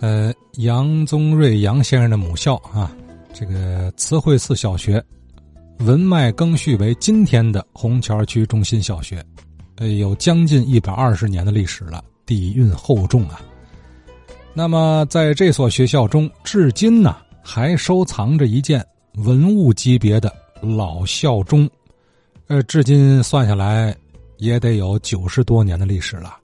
[0.00, 2.94] 呃，杨宗瑞杨先生的母校啊，
[3.32, 5.02] 这个慈惠寺小学，
[5.78, 9.24] 文脉更续为今天的虹桥区中心小学，
[9.76, 13.40] 呃，有将近一百二十年的历史了，底蕴厚重啊。
[14.52, 21.68] 那么，在这所学校中，至今呢，还收藏着一件文物级别的老校钟，
[22.48, 23.96] 呃，至今算下来，
[24.36, 26.36] 也得有九十多年的历史了。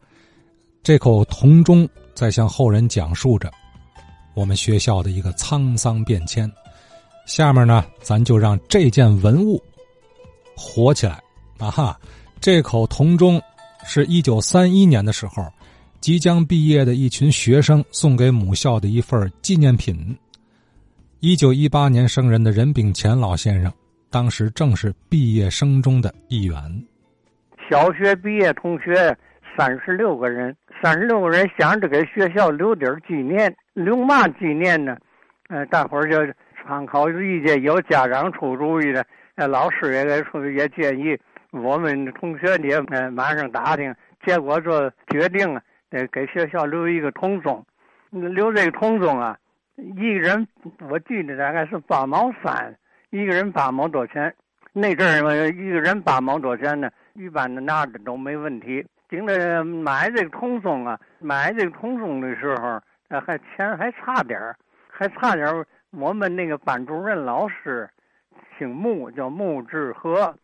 [0.83, 3.51] 这口铜钟在向后人讲述着
[4.35, 6.51] 我们学校的一个沧桑变迁。
[7.27, 9.63] 下面呢，咱就让这件文物
[10.57, 11.23] 火起来
[11.59, 11.71] 啊！
[11.71, 12.01] 哈，
[12.41, 13.41] 这口铜钟
[13.85, 15.47] 是一九三一年的时候，
[16.01, 20.19] 即将毕业的一群学生送给母校的一份纪念品。
[21.21, 23.73] 一九一八年生人的任炳乾老先生，
[24.09, 26.57] 当时正是毕业生中的一员。
[27.71, 29.17] 小学毕业同学
[29.57, 30.57] 三十六个人。
[30.83, 34.97] 三十六个人想着给学校留点纪念，留嘛纪念呢？
[35.49, 36.17] 呃，大伙儿就
[36.63, 41.19] 参考意见，有家长出主意的，呃，老师也给出也建议，
[41.51, 47.65] 我们同学也呃马上打听，结果就决定了，得给学校留一个铜钟。
[48.11, 49.37] 留这个铜钟啊，
[49.77, 50.47] 一个人
[50.89, 52.75] 我记得大概是八毛三，
[53.11, 54.35] 一个人八毛多钱。
[54.73, 56.89] 那阵儿嘛一个人八毛多钱呢，
[57.21, 58.85] 一般的拿着都没问题。
[59.09, 62.81] 顶着买这个铜钟啊，买这个铜钟的时候，
[63.21, 64.39] 还钱还差点，
[64.89, 65.67] 还差点。
[65.91, 67.89] 我们那个班主任老师
[68.57, 70.35] 姓穆，叫穆志和，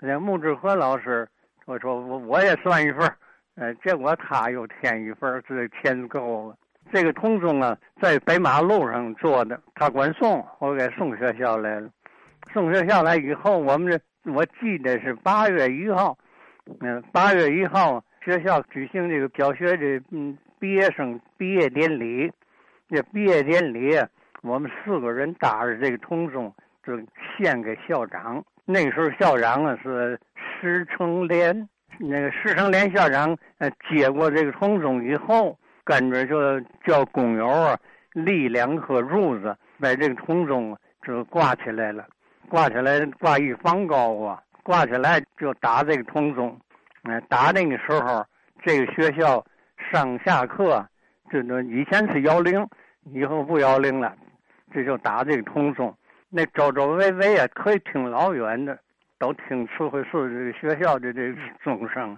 [0.00, 1.26] 那穆志和老师，
[1.64, 3.10] 我说我我也算一份，
[3.56, 6.56] 呃，结果他又添一份，这钱够了。
[6.92, 11.88] 这个铜钟啊，在北马路上做的，他管送，我给送学校来了。
[12.52, 16.16] 送学校来以后，我们这我记得是八月一号。
[16.80, 22.30] 嗯，八月一号学校举行这个小学的嗯毕业生毕业典礼。
[22.88, 23.96] 这毕业典礼，
[24.42, 26.96] 我们四个人搭着这个铜钟，就
[27.36, 28.44] 献给校长。
[28.64, 30.18] 那时候校长啊是
[30.60, 31.68] 石成莲，
[31.98, 37.76] 那个石成莲校长呃接过这个铜钟以后，跟着就叫工友啊
[38.12, 42.06] 立两颗柱子，把这个铜钟就挂起来了，
[42.52, 44.38] 挂起来挂一方高啊。
[44.62, 46.56] 挂起来就打这个铜钟，
[47.04, 48.24] 哎，打那个时候，
[48.62, 49.44] 这个学校
[49.90, 50.86] 上下课，
[51.30, 52.64] 这那以前是摇铃，
[53.06, 54.14] 以后不摇铃了，
[54.72, 55.92] 这就打这个铜钟。
[56.28, 58.78] 那周周围围啊，可以听老远的，
[59.18, 61.34] 都听慈惠寺这个学校的这
[61.64, 62.16] 钟声。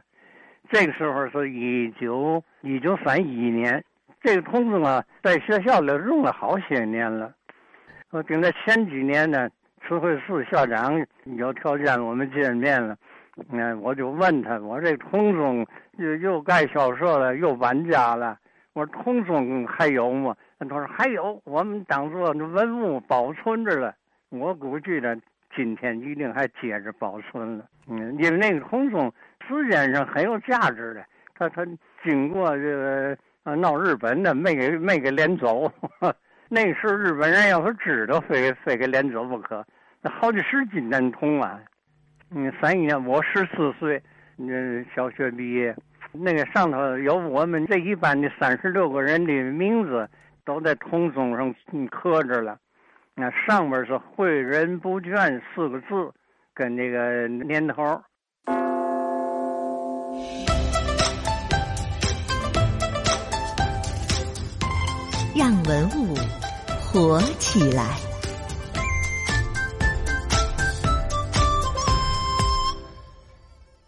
[0.68, 3.82] 这个时候是一九一九三一年，
[4.20, 7.32] 这个铜钟啊，在学校里用了好些年了。
[8.10, 9.48] 我顶在前几年呢。
[9.86, 11.04] 慈惠寺校长
[11.36, 12.96] 有条件，我们见面了。
[13.50, 15.66] 嗯，我就问他，我这铜钟
[15.98, 18.38] 又又盖校舍了，又搬家了。
[18.72, 20.34] 我说铜钟还有吗？
[20.58, 23.94] 他说还有，我们当做文物保存着了。
[24.30, 25.14] 我估计呢，
[25.54, 27.66] 今天一定还接着保存了。
[27.86, 29.12] 嗯，因为那个铜钟
[29.46, 31.04] 时间上很有价值的，
[31.36, 31.66] 他他
[32.02, 35.70] 经过这个啊闹日本的，没给没给连走。
[36.54, 39.66] 那时候日本人要是知道，非非给连走不可。
[40.00, 41.58] 那好几十斤的铜啊！
[42.30, 44.00] 嗯，三一年我十四岁，
[44.36, 44.54] 那
[44.94, 45.74] 小学毕业，
[46.12, 50.08] 那个上头有我们这一班的三十六个人的名字，
[50.44, 51.52] 都在铜钟上
[51.88, 52.56] 刻着了。
[53.16, 56.12] 那上面是“诲人不倦”四个字，
[56.54, 58.00] 跟那个年头。
[65.36, 66.14] 让文物
[66.94, 67.98] 活起来。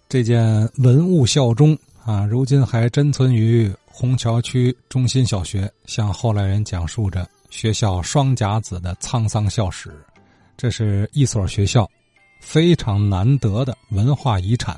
[0.08, 9.94] 这件文物校钟啊，如今还珍存于虹桥区中心小学，向后来人讲述着学校双甲子的沧桑校史。
[10.56, 11.88] 这是一所学校
[12.40, 14.76] 非常难得的文化遗产。